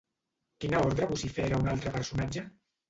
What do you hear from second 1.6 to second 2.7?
un altre personatge?